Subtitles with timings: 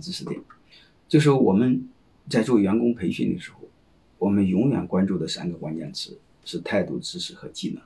[0.00, 0.40] 知识点，
[1.08, 1.88] 就是我们
[2.28, 3.68] 在做员工培训的时候，
[4.18, 7.82] 我们永远关注的三个关键词是态度、知识和技能。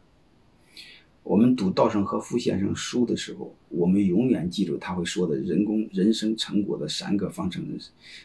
[1.22, 7.66] 我们读稻盛和夫先生书的时候，我们永远记住他会说的人工人生成果的三个方程，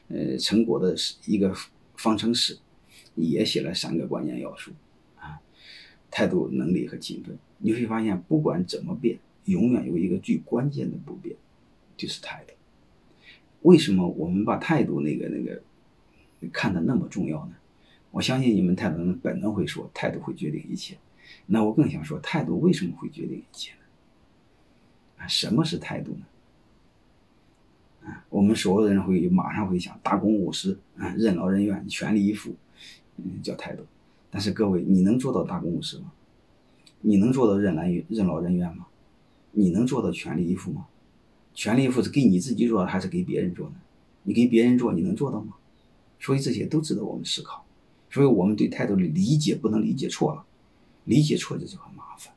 [0.10, 0.94] 呃，成果的
[1.26, 1.56] 一个
[1.96, 2.58] 方程式，
[3.16, 4.72] 也写了三个关键要素
[5.18, 5.40] 啊，
[6.12, 7.38] 态度、能力和勤奋。
[7.60, 11.38] 你会发现，不管怎么变，永远有一个最关键的不变，
[11.96, 12.54] 就是态度。
[13.62, 15.62] 为什么我们把态度那个那个
[16.52, 17.54] 看得那么重要呢？
[18.12, 20.98] 我相信你们态度本能会说，态度会决定一切。
[21.46, 23.80] 那我更想说，态度为什么会决定一切呢？
[25.18, 28.08] 啊，什么是态度呢？
[28.08, 32.56] 啊，我们所有人会马上会想大公无私啊，任劳任怨，全力以赴，
[33.18, 33.84] 嗯，叫态度。
[34.32, 36.12] 但是各位，你能做到大公无私吗？
[37.02, 38.88] 你能做到任劳任劳任怨吗？
[39.52, 40.88] 你能做到全力以赴吗？
[41.54, 43.76] 全力以赴是给你自己做还是给别人做呢？
[44.24, 45.54] 你给别人做，你能做到吗？
[46.20, 47.66] 所以这些都值得我们思考。
[48.12, 50.46] 所以我们对态度的理解不能理解错了。
[51.06, 52.34] 理解错了就很麻烦，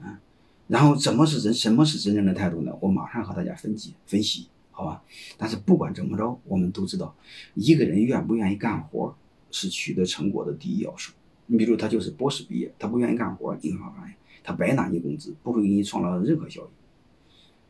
[0.00, 0.18] 啊，
[0.66, 2.76] 然后怎么是真什么是真正的态度呢？
[2.80, 5.04] 我马上和大家分解分析，好吧？
[5.36, 7.14] 但是不管怎么着，我们都知道，
[7.54, 9.14] 一个人愿不愿意干活
[9.52, 11.12] 是取得成果的第一要素。
[11.46, 16.68] 你比如他就是博士毕业，他不愿意干活，你会发现他白拿你工资，不会给你创造任何效益。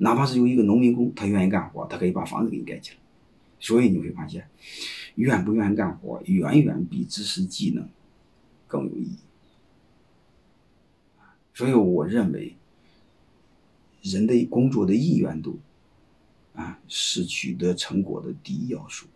[0.02, 2.96] 哪怕是有一个农民工，他愿意干活，他可以把房子给你盖起来。
[3.58, 4.48] 所以你会发现，
[5.16, 7.86] 愿不愿意干活远远比知识技能
[8.66, 9.16] 更有意义。
[11.52, 12.56] 所以我认为，
[14.00, 15.58] 人的工作的意愿度，
[16.54, 19.06] 啊，是取得成果的第一要素。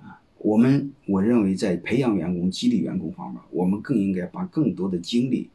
[0.00, 5.50] 啊，我们我认为在培养员工、激励员工方面，我们更应该把更多的精力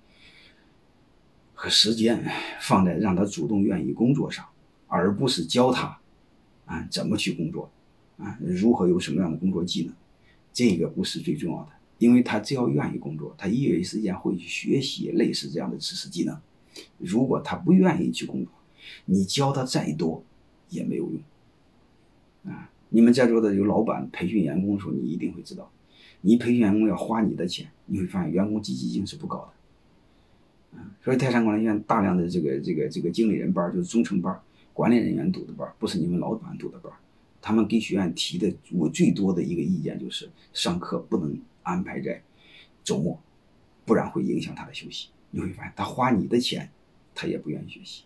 [1.63, 2.21] 和时间
[2.59, 4.45] 放在让他主动愿意工作上，
[4.87, 5.97] 而不是教他，
[6.65, 7.71] 啊，怎么去工作，
[8.17, 9.95] 啊，如何有什么样的工作技能，
[10.51, 11.69] 这个不是最重要的。
[11.99, 16.37] 因为他只要愿意工作，他业余时间会去学习类似这样的知识技能。
[16.97, 18.51] 如果他不愿意去工作，
[19.05, 20.21] 你教他再多
[20.67, 22.51] 也没有用。
[22.51, 25.71] 啊，你们在座的有老板培训员工的时候，你一定会知道，
[26.19, 29.53] 你培训员工要花你的钱，你会发现员工积极性是不高的。
[31.03, 34.39] 所以泰山管理学院大量的这个这个这个经理人班就是中层班，
[34.71, 36.91] 管理人员读的班，不是你们老板读的班。
[37.41, 41.37] 他们给学院提的我最多的一个意见就是上课不能。
[41.65, 42.21] 安排在
[42.83, 43.17] 周末，
[43.85, 45.07] 不然会影响他的休息。
[45.31, 46.69] 你会发现，他花你的钱，
[47.15, 48.03] 他也不愿意学习。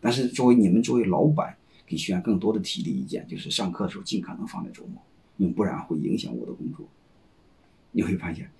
[0.00, 1.56] 但是作为你们作为老板，
[1.86, 5.00] 给学员更多的提的意见就是上课的时候尽可能放在周末，
[5.36, 6.84] 因为不然会影响我的工作。
[7.92, 8.50] 你会发现，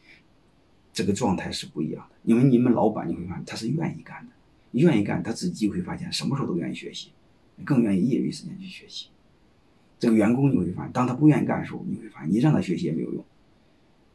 [0.92, 2.16] 这个状态是不一样的。
[2.24, 4.32] 因为你们老板你会发现他是愿意干的，
[4.72, 7.10] 愿意干他自己会发现什么时候都愿意学习，
[7.64, 9.08] 更愿意业余时间去学习。
[9.98, 13.24] 这个员工你会发现，当他不愿意干的时候，你会发现你让他学习也没有用。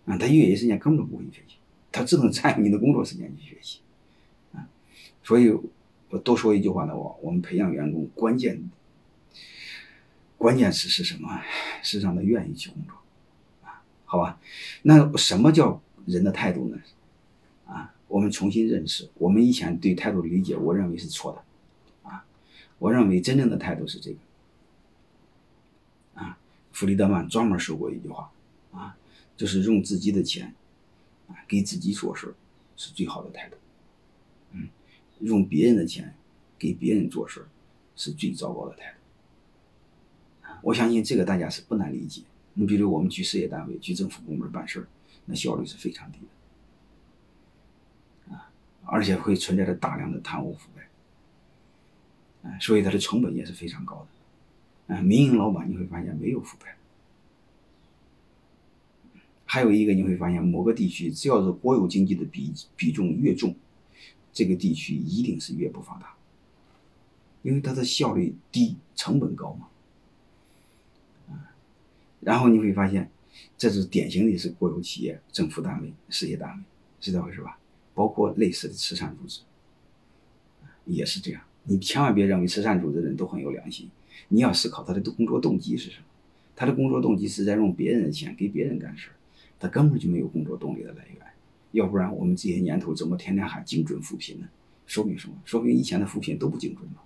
[0.05, 1.55] 啊，他业余时间根本不会学习，
[1.91, 3.79] 他只能占用你的工作时间去学习，
[4.53, 4.67] 啊，
[5.21, 5.53] 所以
[6.09, 8.69] 我多说一句话呢，我我们培养员工关键
[10.38, 11.41] 关键词是什么？
[11.83, 12.94] 是让他愿意去工作，
[13.63, 14.39] 啊，好吧？
[14.83, 16.81] 那什么叫人的态度呢？
[17.68, 22.25] 啊，我们重新认识，我们以前对态度的理解，我认为是错的，啊，
[22.79, 24.18] 我认为真正的态度是这个，
[26.16, 26.40] 啊，
[26.72, 28.31] 弗里德曼专门说过一句话，
[28.72, 28.97] 啊。
[29.38, 30.51] 就是用自己的钱，
[31.28, 32.34] 啊，给自己做事
[32.75, 33.57] 是最好的态度。
[34.53, 34.68] 嗯，
[35.19, 36.16] 用别人的钱
[36.57, 37.45] 给别人做事
[37.95, 40.50] 是最糟糕的态度。
[40.63, 42.24] 我相信这个大家是不难理解。
[42.56, 44.88] 你比如我们去事业单位、去政府部门办事
[45.29, 46.19] 那效率是非常低
[48.27, 48.49] 的，啊，
[48.85, 54.07] 而且会存在着大量的贪污腐败，啊，所以它的成本也是非常高
[54.88, 54.95] 的。
[54.95, 56.77] 啊，民营老板你会发现没有腐败。
[59.45, 63.53] 还有一个你会发现，某个地区只要是国有经济的比比重越重，
[64.31, 66.15] 这个地区一定是越不发达，
[67.44, 69.67] 因为它的效率低，成本高嘛。
[71.30, 71.51] 啊，
[72.21, 73.09] 然后你会发现，
[73.57, 76.63] 这是典型的是国有企业、政府单位、事业单位，
[77.00, 77.57] 是这回事吧？
[77.94, 79.42] 包括类似的慈善组织，
[80.86, 81.42] 也是这样。
[81.63, 83.89] 你千万别认为慈善组织的人都很有良心，
[84.30, 86.06] 你要思考他的工作动机是什么？
[86.56, 89.10] 他的工作动机是在用别人的钱给别人干事。
[89.60, 91.25] 他根本就没有工作动力的来源，
[91.72, 94.48] 要不然我们这些年头怎么天天喊精准扶贫呢？
[94.86, 95.36] 说明什么？
[95.44, 97.01] 说明以前的扶贫都不精准嘛？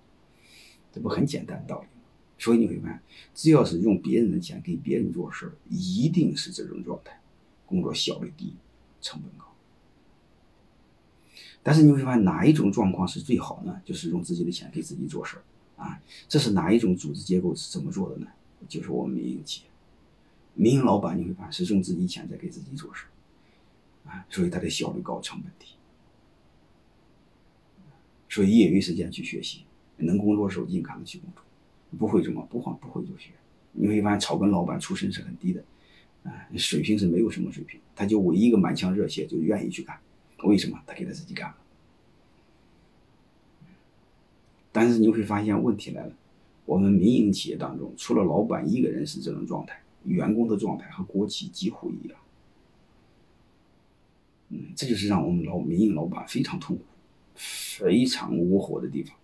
[0.92, 1.86] 这不很简单的道理？
[2.42, 3.00] 所以你会发现，
[3.32, 7.20] 只要是用别人的钱给别人做事，一定是这种状态，
[7.64, 8.56] 工作效率低，
[9.00, 9.46] 成本高。
[11.62, 13.80] 但是你会发现哪一种状况是最好呢？
[13.84, 15.36] 就是用自己的钱给自己做事
[15.76, 18.26] 啊，这是哪一种组织结构是怎么做的呢？
[18.68, 19.70] 就是我们民营企业，
[20.54, 23.06] 民营老板你会发现是用自己钱在给自己做事
[24.04, 25.66] 啊，所以他的效率高，成本低。
[28.28, 29.62] 所以业余时间去学习，
[29.98, 31.44] 能工作的时候尽可能去工作，
[31.98, 33.30] 不会什么不慌不会就学。
[33.72, 35.64] 你会发现草根老板出身是很低的，
[36.24, 39.98] 啊，水平是没有什么水平，他就唯一一个满腔热血就愿意去干，
[40.44, 40.78] 为什么？
[40.86, 41.56] 他给他自己干了。
[44.70, 46.12] 但是你会发现问题来了，
[46.66, 52.18] 我们民营企业当中，除了老板一个人是这种状态，员工的状态和国企几乎一样。
[54.50, 56.82] 嗯，这就是让我们老民营老板非常痛苦、
[57.34, 59.16] 非常窝火的地方。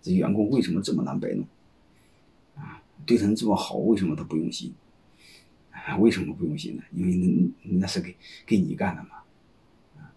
[0.00, 1.44] 这员工为什么这么难摆弄？
[2.54, 4.72] 啊，对他这么好，为什么他不用心？
[5.70, 6.82] 啊，为什么不用心呢？
[6.92, 8.16] 因为那那是给
[8.46, 9.22] 给你干的嘛。
[9.96, 10.12] 啊，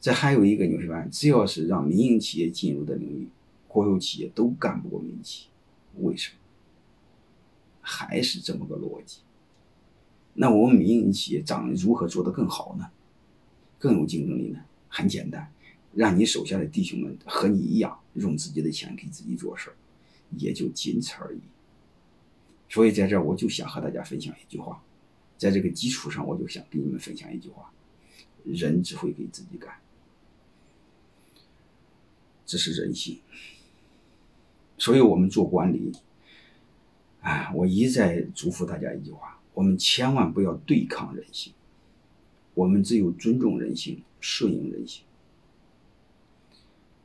[0.00, 3.28] 这还有一个你会发现，只要是让民营企业进入的领域。
[3.72, 5.46] 国有企业都干不过民企，
[5.98, 6.38] 为什么？
[7.80, 9.20] 还是这么个逻辑。
[10.34, 12.90] 那我们民营企业长如何做得更好呢？
[13.78, 14.58] 更有竞争力呢？
[14.88, 15.52] 很简单，
[15.94, 19.72] 让你手下的弟兄们和你一样，用自己的钱给自己做事
[20.36, 21.40] 也就仅此而已。
[22.68, 24.80] 所以在这儿，我就想和大家分享一句话，
[25.36, 27.72] 在这个基础上，我就想给你们分享一句话：
[28.44, 29.74] 人只会给自己干，
[32.46, 33.18] 这是人性。
[34.78, 35.92] 所以我们做管理，
[37.20, 41.52] 啊，我一再嘱咐大家一句话：我们千万不要对抗人性，
[42.54, 45.04] 我们只有尊重人性、顺应人性。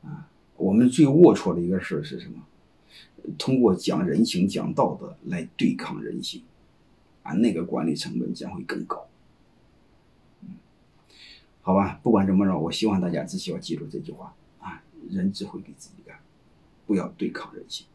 [0.04, 2.46] 啊，我们最龌龊的一个事是什么？
[3.38, 6.42] 通过讲人情、讲道德来对抗人性，
[7.22, 9.06] 啊，那个管理成本将会更高。
[11.62, 16.18] 好吧，不管怎么着，我希望大家只需要记住这句话：啊，人只会给自己干。
[16.86, 17.86] 不要对抗人性。